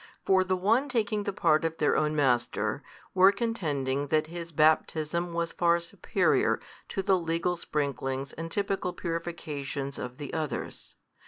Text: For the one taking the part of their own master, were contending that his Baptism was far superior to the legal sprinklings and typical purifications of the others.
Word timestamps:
For 0.25 0.43
the 0.43 0.57
one 0.57 0.89
taking 0.89 1.25
the 1.25 1.31
part 1.31 1.63
of 1.63 1.77
their 1.77 1.95
own 1.95 2.15
master, 2.15 2.81
were 3.13 3.31
contending 3.31 4.07
that 4.07 4.25
his 4.25 4.51
Baptism 4.51 5.31
was 5.31 5.51
far 5.51 5.79
superior 5.79 6.59
to 6.89 7.03
the 7.03 7.19
legal 7.19 7.55
sprinklings 7.55 8.33
and 8.33 8.51
typical 8.51 8.93
purifications 8.93 9.99
of 9.99 10.17
the 10.17 10.33
others. 10.33 10.95